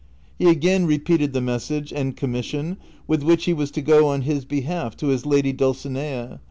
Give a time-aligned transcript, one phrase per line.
[0.39, 4.23] He again repeated the mes sage and commission with which he was to go on
[4.23, 6.39] his behalf to his lad} Dulcinea.